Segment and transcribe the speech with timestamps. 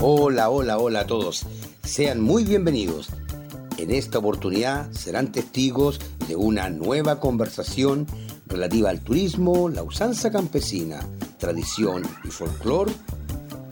[0.00, 1.44] Hola, hola, hola a todos.
[1.82, 3.08] Sean muy bienvenidos.
[3.78, 5.98] En esta oportunidad serán testigos
[6.28, 8.06] de una nueva conversación
[8.46, 11.00] relativa al turismo, la usanza campesina,
[11.38, 12.92] tradición y folclore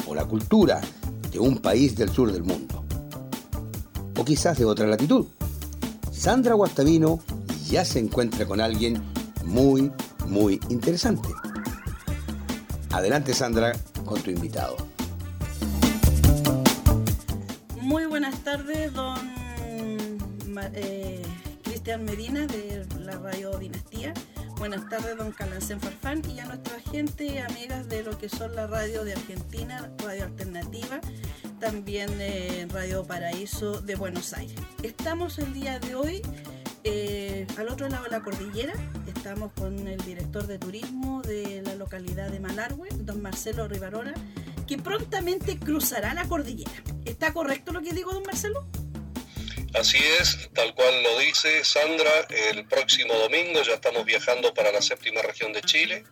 [0.09, 0.81] o la cultura
[1.31, 2.85] de un país del sur del mundo.
[4.19, 5.27] O quizás de otra latitud.
[6.11, 7.21] Sandra Guastavino
[7.69, 9.01] ya se encuentra con alguien
[9.45, 9.93] muy,
[10.27, 11.29] muy interesante.
[12.91, 13.75] Adelante Sandra
[14.05, 14.96] con tu invitado.
[18.57, 19.19] Tardes, don
[20.73, 21.23] eh,
[21.63, 24.15] Cristian Medina de la Radio Dinastía.
[24.57, 28.67] Buenas tardes, don Calancén Farfán y a nuestra gente, amigas de lo que son la
[28.67, 31.01] radio de Argentina, Radio Alternativa,
[31.61, 34.57] también eh, Radio Paraíso de Buenos Aires.
[34.83, 36.23] Estamos el día de hoy
[36.85, 38.73] eh, al otro lado de la cordillera,
[39.07, 44.15] estamos con el director de turismo de la localidad de Malargüe, don Marcelo Rivarona,
[44.67, 46.96] que prontamente cruzará la cordillera.
[47.07, 48.67] ¿Está correcto lo que digo, don Marcelo?
[49.75, 54.83] Así es, tal cual lo dice Sandra, el próximo domingo ya estamos viajando para la
[54.83, 56.05] séptima región de Chile,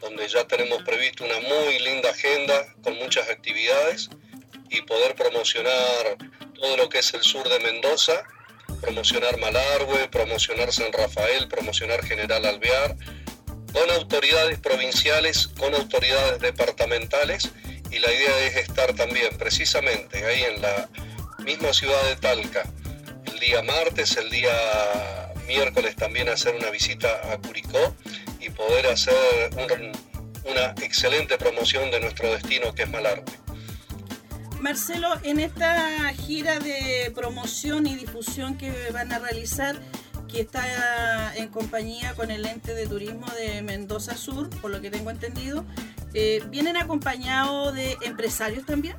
[0.00, 4.10] donde ya tenemos previsto una muy linda agenda con muchas actividades
[4.70, 6.16] y poder promocionar
[6.54, 8.24] todo lo que es el sur de Mendoza,
[8.80, 12.96] promocionar Malargüe, promocionar San Rafael, promocionar General Alvear,
[13.72, 17.50] con autoridades provinciales, con autoridades departamentales
[17.94, 20.88] y la idea es estar también precisamente ahí en la
[21.44, 22.64] misma ciudad de Talca,
[23.26, 24.52] el día martes, el día
[25.46, 27.94] miércoles también hacer una visita a Curicó
[28.40, 29.50] y poder hacer
[30.44, 33.38] una excelente promoción de nuestro destino que es Malargüe.
[34.60, 39.78] Marcelo, en esta gira de promoción y difusión que van a realizar,
[40.26, 44.90] que está en compañía con el ente de turismo de Mendoza Sur, por lo que
[44.90, 45.64] tengo entendido,
[46.14, 48.96] eh, ¿vienen acompañados de empresarios también?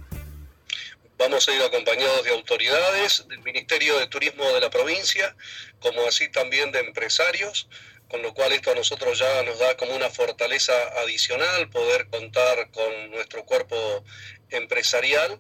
[1.18, 5.36] Vamos a ir acompañados de autoridades del Ministerio de Turismo de la provincia,
[5.80, 7.70] como así también de empresarios,
[8.10, 10.74] con lo cual esto a nosotros ya nos da como una fortaleza
[11.04, 14.04] adicional poder contar con nuestro cuerpo
[14.50, 15.40] empresarial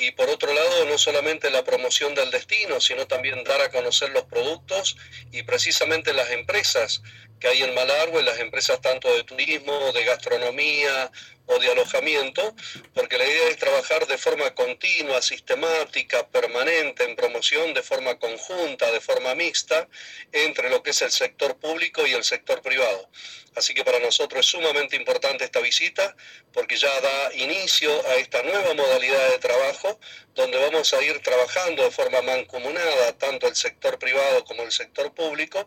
[0.00, 4.10] y por otro lado no solamente la promoción del destino, sino también dar a conocer
[4.10, 4.96] los productos
[5.30, 7.02] y precisamente las empresas
[7.38, 11.10] que hay en Malargüe, las empresas tanto de turismo, de gastronomía
[11.46, 12.54] o de alojamiento,
[12.94, 18.90] porque la idea es trabajar de forma continua, sistemática, permanente, en promoción, de forma conjunta,
[18.92, 19.88] de forma mixta,
[20.32, 23.08] entre lo que es el sector público y el sector privado.
[23.56, 26.14] Así que para nosotros es sumamente importante esta visita,
[26.52, 29.98] porque ya da inicio a esta nueva modalidad de trabajo,
[30.34, 35.12] donde vamos a ir trabajando de forma mancomunada, tanto el sector privado como el sector
[35.12, 35.66] público,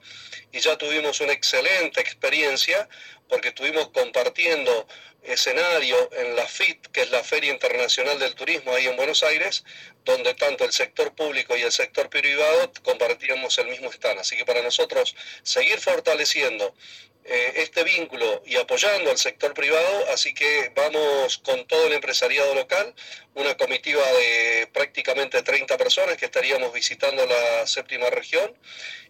[0.54, 2.88] y ya tuvimos una excelente experiencia,
[3.28, 4.88] porque estuvimos compartiendo
[5.24, 9.64] escenario en la FIT, que es la Feria Internacional del Turismo ahí en Buenos Aires,
[10.04, 14.20] donde tanto el sector público y el sector privado compartíamos el mismo stand.
[14.20, 16.76] Así que para nosotros seguir fortaleciendo
[17.26, 22.54] eh, este vínculo y apoyando al sector privado, así que vamos con todo el empresariado
[22.54, 22.94] local,
[23.34, 28.54] una comitiva de prácticamente 30 personas que estaríamos visitando la séptima región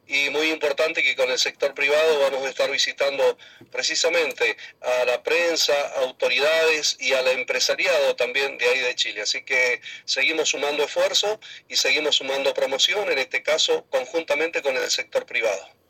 [0.08, 3.38] y muy importante que con el sector privado vamos a estar visitando
[3.72, 9.22] precisamente a la prensa, autoridades y al empresariado también de ahí de Chile.
[9.22, 14.90] Así que seguimos sumando esfuerzo y seguimos sumando promoción, en este caso conjuntamente con el
[14.92, 15.83] sector privado.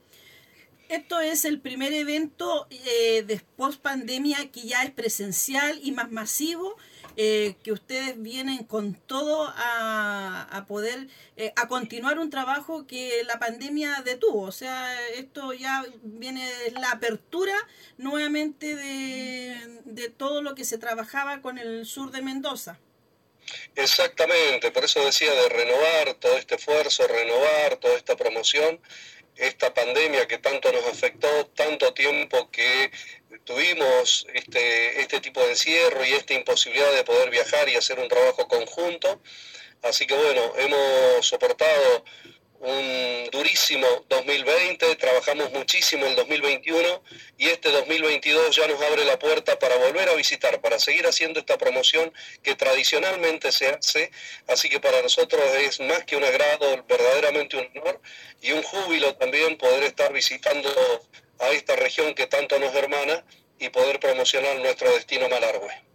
[0.94, 6.78] Esto es el primer evento eh, después pandemia que ya es presencial y más masivo
[7.18, 13.40] eh, que ustedes vienen con todo a, poder, eh, a continuar un trabajo que la
[13.40, 14.42] pandemia detuvo.
[14.44, 16.48] O sea, esto ya viene
[16.80, 17.56] la apertura
[17.98, 22.78] nuevamente de, de todo lo que se trabajaba con el sur de Mendoza.
[23.76, 28.80] Exactamente, por eso decía de renovar todo este esfuerzo, renovar toda esta promoción
[29.36, 32.92] esta pandemia que tanto nos afectó, tanto tiempo que
[33.44, 38.08] tuvimos este, este tipo de encierro y esta imposibilidad de poder viajar y hacer un
[38.08, 39.22] trabajo conjunto.
[39.82, 42.06] Así que bueno, hemos soportado
[42.64, 47.04] un durísimo 2020, trabajamos muchísimo el 2021
[47.38, 51.42] y este 2022 ya nos abre la puerta para volver a visitar, para seguir haciendo
[51.42, 54.12] esta promoción que tradicionalmente se hace.
[54.48, 58.02] Así que para nosotros es más que un agrado, verdaderamente un honor
[58.42, 60.70] y un júbilo también poder estar visitando
[61.40, 63.26] a esta región que tanto nos hermana
[63.60, 65.93] y poder promocionar nuestro destino Malargüe.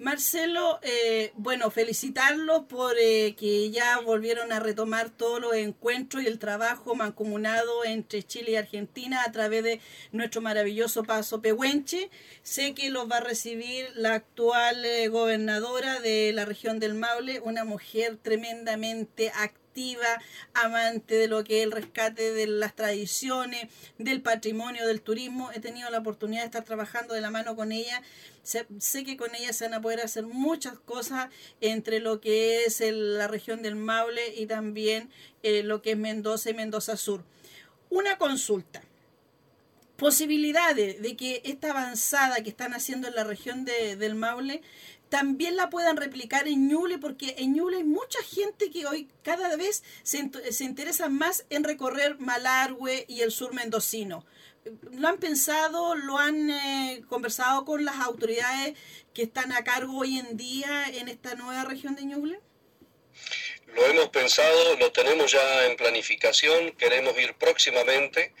[0.00, 6.26] Marcelo, eh, bueno, felicitarlos por eh, que ya volvieron a retomar todos los encuentros y
[6.26, 9.80] el trabajo mancomunado entre Chile y Argentina a través de
[10.10, 12.08] nuestro maravilloso paso Pehuenche.
[12.42, 17.40] Sé que los va a recibir la actual eh, gobernadora de la región del Maule,
[17.40, 19.69] una mujer tremendamente activa
[20.54, 23.68] amante de lo que es el rescate de las tradiciones,
[23.98, 25.50] del patrimonio, del turismo.
[25.52, 28.02] He tenido la oportunidad de estar trabajando de la mano con ella.
[28.42, 28.66] Sé,
[29.04, 31.28] que con ella se van a poder hacer muchas cosas
[31.60, 35.10] entre lo que es la región del Maule y también
[35.42, 37.24] eh, lo que es Mendoza y Mendoza Sur.
[37.90, 38.82] Una consulta
[39.96, 44.62] posibilidades de que esta avanzada que están haciendo en la región de, del Maule
[45.10, 49.56] también la puedan replicar en Ñuble, porque en Ñuble hay mucha gente que hoy cada
[49.56, 54.24] vez se, se interesa más en recorrer Malargüe y el sur mendocino.
[54.92, 58.76] ¿Lo han pensado, lo han eh, conversado con las autoridades
[59.12, 62.40] que están a cargo hoy en día en esta nueva región de Ñuble?
[63.74, 68.32] Lo hemos pensado, lo tenemos ya en planificación, queremos ir próximamente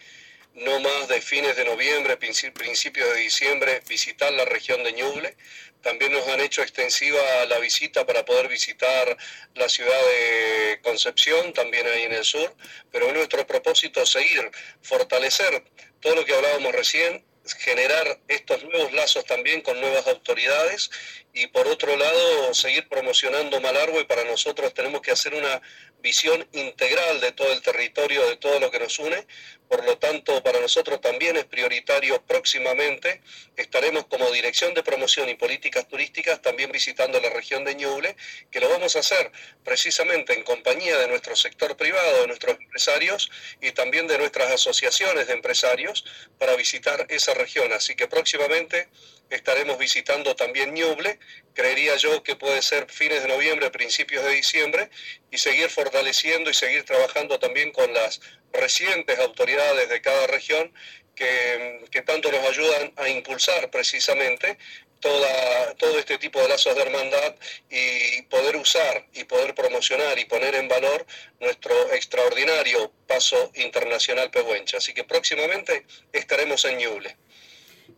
[0.54, 5.36] no más de fines de noviembre, principios de diciembre, visitar la región de Ñuble.
[5.82, 9.16] También nos han hecho extensiva la visita para poder visitar
[9.54, 12.54] la ciudad de Concepción, también ahí en el sur,
[12.90, 14.50] pero nuestro propósito es seguir,
[14.82, 15.64] fortalecer
[16.00, 17.24] todo lo que hablábamos recién,
[17.58, 20.90] generar estos nuevos lazos también con nuevas autoridades.
[21.32, 24.00] Y por otro lado seguir promocionando Malargüe.
[24.00, 25.60] Y para nosotros tenemos que hacer una
[26.02, 29.26] visión integral de todo el territorio, de todo lo que nos une.
[29.68, 33.22] Por lo tanto, para nosotros también es prioritario próximamente.
[33.56, 38.16] Estaremos como Dirección de Promoción y Políticas Turísticas también visitando la región de Ñuble,
[38.50, 39.30] que lo vamos a hacer
[39.64, 43.30] precisamente en compañía de nuestro sector privado, de nuestros empresarios
[43.60, 46.04] y también de nuestras asociaciones de empresarios
[46.38, 47.72] para visitar esa región.
[47.72, 48.88] Así que próximamente
[49.30, 51.18] estaremos visitando también Ñuble,
[51.54, 54.90] creería yo que puede ser fines de noviembre, principios de diciembre,
[55.30, 58.20] y seguir fortaleciendo y seguir trabajando también con las
[58.52, 60.72] recientes autoridades de cada región
[61.14, 64.58] que, que tanto nos ayudan a impulsar precisamente
[65.00, 67.34] Toda, todo este tipo de lazos de hermandad
[67.70, 71.06] y poder usar y poder promocionar y poner en valor
[71.40, 74.76] nuestro extraordinario paso internacional pehuenche.
[74.76, 77.16] Así que próximamente estaremos en Ñuble.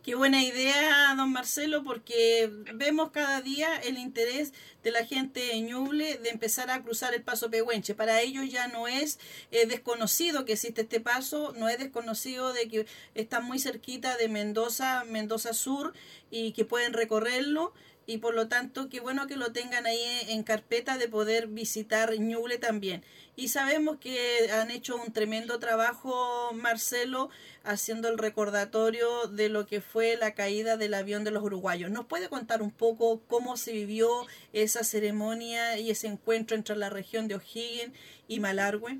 [0.03, 4.51] Qué buena idea, don Marcelo, porque vemos cada día el interés
[4.83, 7.95] de la gente de Ñuble de empezar a cruzar el paso Pehuenche.
[7.95, 9.17] Para ellos ya no es
[9.51, 12.85] eh, desconocido que existe este paso, no es desconocido de que
[13.15, 15.93] está muy cerquita de Mendoza, Mendoza Sur,
[16.29, 17.71] y que pueden recorrerlo
[18.05, 22.17] y por lo tanto qué bueno que lo tengan ahí en carpeta de poder visitar
[22.19, 23.03] Ñuble también.
[23.35, 27.29] Y sabemos que han hecho un tremendo trabajo, Marcelo,
[27.63, 31.89] haciendo el recordatorio de lo que fue la caída del avión de los uruguayos.
[31.89, 36.89] ¿Nos puede contar un poco cómo se vivió esa ceremonia y ese encuentro entre la
[36.89, 37.93] región de O'Higgins
[38.27, 38.99] y Malargüe?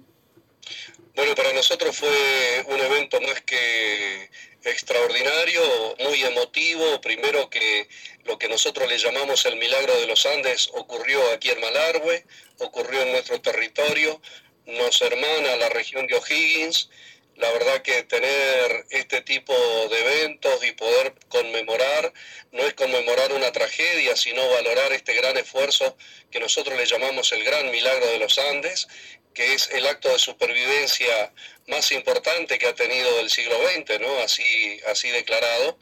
[1.16, 4.30] Bueno, para nosotros fue un evento más que
[4.66, 7.02] extraordinario, muy emotivo.
[7.02, 7.88] Primero que
[8.26, 12.26] lo que nosotros le llamamos el milagro de los Andes ocurrió aquí en Malargüe,
[12.60, 14.22] ocurrió en nuestro territorio,
[14.66, 16.90] nos hermana la región de O'Higgins.
[17.36, 19.54] La verdad que tener este tipo
[19.90, 22.14] de eventos y poder conmemorar,
[22.52, 25.98] no es conmemorar una tragedia, sino valorar este gran esfuerzo
[26.30, 28.88] que nosotros le llamamos el gran milagro de los Andes,
[29.34, 31.34] que es el acto de supervivencia
[31.68, 34.18] más importante que ha tenido el siglo XX, ¿no?
[34.20, 35.78] Así, así declarado.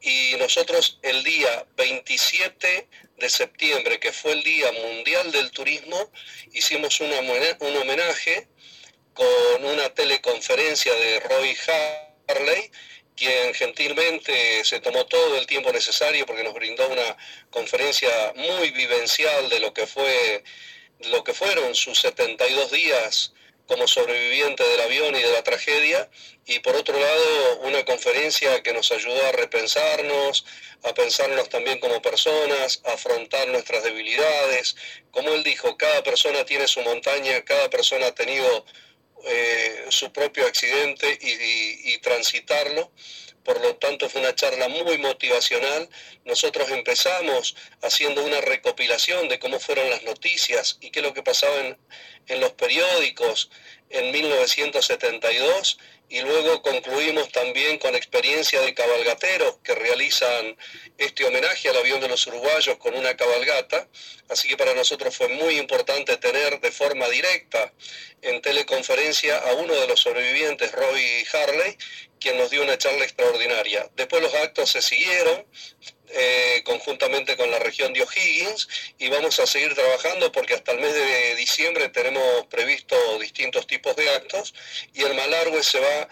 [0.00, 6.12] Y nosotros el día 27 de septiembre, que fue el Día Mundial del Turismo,
[6.52, 8.48] hicimos un homenaje
[9.12, 11.56] con una teleconferencia de Roy
[12.28, 12.70] Harley,
[13.16, 17.16] quien gentilmente se tomó todo el tiempo necesario porque nos brindó una
[17.50, 20.44] conferencia muy vivencial de lo que fue
[21.10, 23.32] lo que fueron sus 72 días
[23.66, 26.08] como sobreviviente del avión y de la tragedia,
[26.46, 30.46] y por otro lado una conferencia que nos ayudó a repensarnos,
[30.84, 34.74] a pensarnos también como personas, a afrontar nuestras debilidades.
[35.10, 38.64] Como él dijo, cada persona tiene su montaña, cada persona ha tenido
[39.26, 42.92] eh, su propio accidente y transitarlo
[43.48, 45.88] por lo tanto fue una charla muy motivacional.
[46.26, 51.22] Nosotros empezamos haciendo una recopilación de cómo fueron las noticias y qué es lo que
[51.22, 51.78] pasaba en,
[52.26, 53.50] en los periódicos
[53.88, 55.78] en 1972
[56.08, 60.56] y luego concluimos también con experiencia de cabalgateros que realizan
[60.96, 63.88] este homenaje al avión de los uruguayos con una cabalgata.
[64.28, 67.72] Así que para nosotros fue muy importante tener de forma directa
[68.22, 71.76] en teleconferencia a uno de los sobrevivientes, Roy Harley,
[72.18, 73.90] quien nos dio una charla extraordinaria.
[73.94, 75.46] Después los actos se siguieron,
[76.10, 80.80] eh, conjuntamente con la región de O'Higgins y vamos a seguir trabajando porque hasta el
[80.80, 84.54] mes de diciembre tenemos previsto distintos tipos de actos
[84.94, 86.08] y en Malargüe se va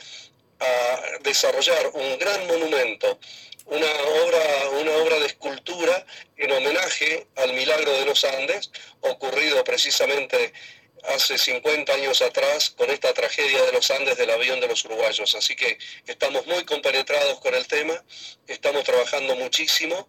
[0.60, 3.18] a desarrollar un gran monumento
[3.66, 3.92] una
[4.24, 10.52] obra, una obra de escultura en homenaje al milagro de los Andes, ocurrido precisamente
[11.08, 15.34] hace 50 años atrás con esta tragedia de los Andes del avión de los uruguayos.
[15.34, 18.02] Así que estamos muy compenetrados con el tema,
[18.46, 20.08] estamos trabajando muchísimo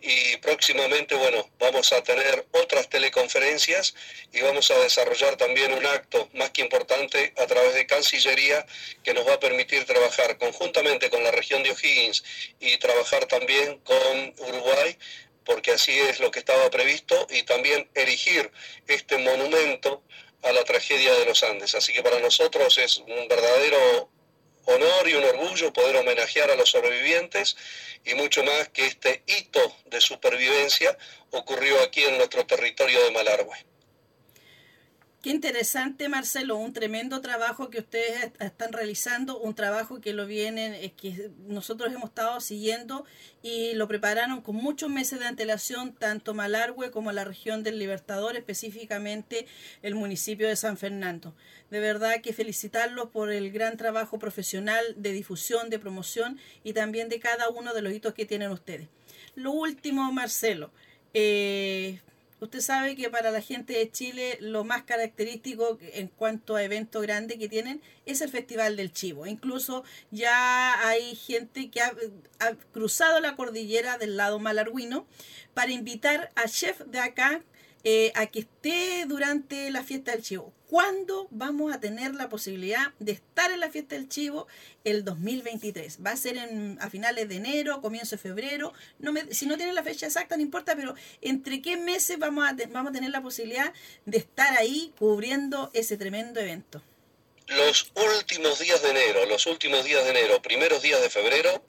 [0.00, 3.94] y próximamente, bueno, vamos a tener otras teleconferencias
[4.32, 8.64] y vamos a desarrollar también un acto más que importante a través de Cancillería
[9.02, 12.22] que nos va a permitir trabajar conjuntamente con la región de O'Higgins
[12.60, 14.96] y trabajar también con Uruguay
[15.48, 18.52] porque así es lo que estaba previsto y también erigir
[18.86, 20.02] este monumento
[20.42, 21.74] a la tragedia de los Andes.
[21.74, 24.10] Así que para nosotros es un verdadero
[24.66, 27.56] honor y un orgullo poder homenajear a los sobrevivientes
[28.04, 30.96] y mucho más que este hito de supervivencia
[31.30, 33.67] ocurrió aquí en nuestro territorio de Malargüe.
[35.20, 40.74] Qué interesante, Marcelo, un tremendo trabajo que ustedes están realizando, un trabajo que lo vienen,
[40.74, 43.04] eh, que nosotros hemos estado siguiendo
[43.42, 48.36] y lo prepararon con muchos meses de antelación, tanto Malargüe como la región del Libertador,
[48.36, 49.48] específicamente
[49.82, 51.34] el municipio de San Fernando.
[51.68, 57.08] De verdad que felicitarlos por el gran trabajo profesional de difusión, de promoción y también
[57.08, 58.86] de cada uno de los hitos que tienen ustedes.
[59.34, 60.70] Lo último, Marcelo,
[61.12, 61.98] eh,
[62.40, 67.00] Usted sabe que para la gente de Chile lo más característico en cuanto a evento
[67.00, 69.26] grande que tienen es el Festival del Chivo.
[69.26, 71.92] Incluso ya hay gente que ha,
[72.38, 75.06] ha cruzado la cordillera del lado malarguino
[75.54, 77.42] para invitar a chef de acá
[77.84, 80.52] eh, a que esté durante la fiesta del chivo.
[80.68, 84.46] ¿Cuándo vamos a tener la posibilidad de estar en la fiesta del chivo
[84.84, 85.98] el 2023?
[86.04, 88.74] ¿Va a ser en, a finales de enero, comienzo de febrero?
[88.98, 92.46] No me, si no tienen la fecha exacta, no importa, pero ¿entre qué meses vamos
[92.46, 93.72] a, vamos a tener la posibilidad
[94.04, 96.82] de estar ahí cubriendo ese tremendo evento?
[97.46, 101.64] Los últimos días de enero, los últimos días de enero, primeros días de febrero,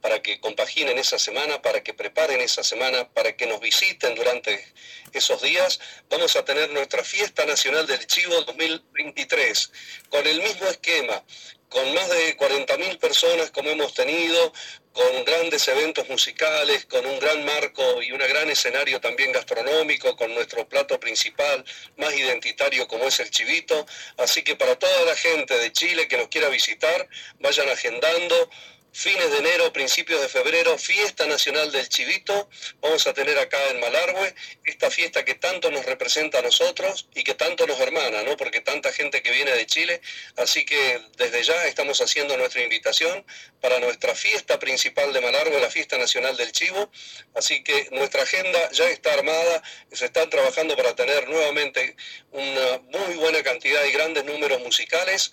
[0.00, 4.64] para que compaginen esa semana, para que preparen esa semana, para que nos visiten durante
[5.12, 9.72] esos días, vamos a tener nuestra Fiesta Nacional del Chivo 2023,
[10.08, 11.24] con el mismo esquema,
[11.68, 14.52] con más de 40.000 personas como hemos tenido,
[14.92, 20.34] con grandes eventos musicales, con un gran marco y un gran escenario también gastronómico, con
[20.34, 21.64] nuestro plato principal
[21.96, 23.86] más identitario como es el chivito.
[24.16, 28.50] Así que para toda la gente de Chile que nos quiera visitar, vayan agendando
[28.98, 32.50] fines de enero, principios de febrero, fiesta nacional del chivito.
[32.80, 37.22] Vamos a tener acá en Malargüe esta fiesta que tanto nos representa a nosotros y
[37.22, 38.36] que tanto nos hermana, ¿no?
[38.36, 40.00] Porque tanta gente que viene de Chile.
[40.36, 43.24] Así que desde ya estamos haciendo nuestra invitación
[43.60, 46.90] para nuestra fiesta principal de Malargüe, la fiesta nacional del chivo.
[47.36, 49.62] Así que nuestra agenda ya está armada,
[49.92, 51.94] se están trabajando para tener nuevamente
[52.32, 55.32] una muy buena cantidad y grandes números musicales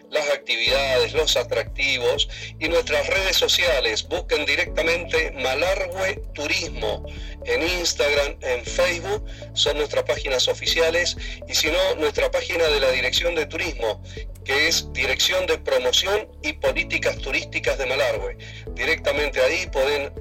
[0.09, 2.27] las actividades, los atractivos
[2.59, 4.07] y nuestras redes sociales.
[4.07, 7.05] Busquen directamente Malargüe Turismo
[7.45, 11.17] en Instagram, en Facebook, son nuestras páginas oficiales
[11.47, 14.01] y si no, nuestra página de la Dirección de Turismo,
[14.45, 18.37] que es Dirección de Promoción y Políticas Turísticas de Malargüe.
[18.71, 20.13] Directamente ahí pueden,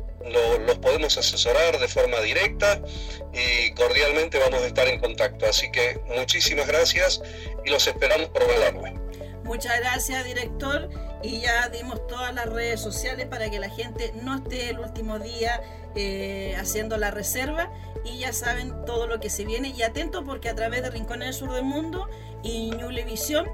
[0.66, 2.80] los podemos asesorar de forma directa
[3.32, 5.46] y cordialmente vamos a estar en contacto.
[5.46, 7.22] Así que muchísimas gracias
[7.64, 8.94] y los esperamos por Malargüe.
[9.44, 10.88] Muchas gracias, director.
[11.22, 15.18] y ya dimos todas las redes sociales para que la gente no esté el último
[15.18, 15.60] día
[15.94, 17.70] eh, haciendo la reserva
[18.04, 21.26] y ya saben todo lo que se viene y atento porque a través de Rincones
[21.26, 22.08] del Sur del Mundo
[22.42, 23.46] y Ñulevisión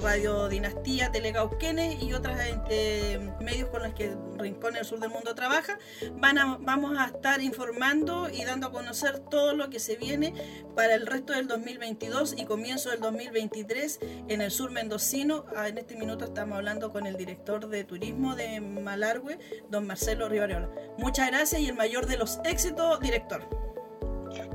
[0.00, 2.36] Radio Dinastía, Telegauquenes y otros
[2.68, 5.78] eh, medios con los que Rincón del Sur del Mundo trabaja,
[6.12, 10.34] van a, vamos a estar informando y dando a conocer todo lo que se viene
[10.76, 13.98] para el resto del 2022 y comienzo del 2023
[14.28, 15.44] en el sur mendocino.
[15.56, 19.38] Ah, en este minuto estamos hablando con el director de turismo de Malargüe,
[19.68, 20.70] don Marcelo Rivarola.
[20.96, 23.65] Muchas gracias y el mayor de los éxitos, director.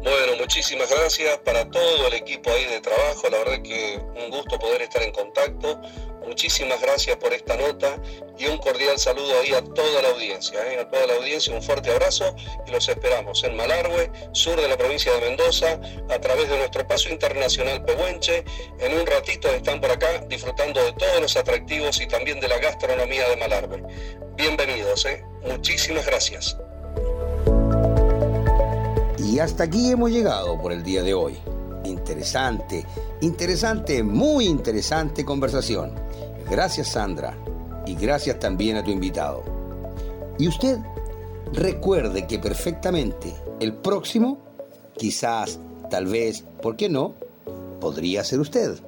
[0.04, 4.58] Bueno, muchísimas gracias para todo el equipo ahí de trabajo, la verdad que un gusto
[4.58, 5.80] poder estar en contacto.
[6.26, 8.00] Muchísimas gracias por esta nota
[8.38, 10.80] y un cordial saludo ahí a toda la audiencia, ¿eh?
[10.80, 12.36] a toda la audiencia, un fuerte abrazo
[12.68, 16.88] y los esperamos en Malargüe, sur de la provincia de Mendoza, a través de nuestro
[16.88, 18.44] paso internacional Pehuenche.
[18.80, 22.60] En un ratito están por acá disfrutando de todos los atractivos y también de la
[22.60, 23.84] gastronomía de Malargüe.
[24.36, 25.24] Bienvenidos, ¿eh?
[25.44, 26.56] muchísimas gracias.
[29.32, 31.38] Y hasta aquí hemos llegado por el día de hoy.
[31.86, 32.86] Interesante,
[33.22, 35.94] interesante, muy interesante conversación.
[36.50, 37.38] Gracias Sandra
[37.86, 39.42] y gracias también a tu invitado.
[40.38, 40.80] Y usted
[41.54, 44.38] recuerde que perfectamente el próximo,
[44.98, 45.60] quizás,
[45.90, 47.14] tal vez, ¿por qué no?
[47.80, 48.82] Podría ser usted.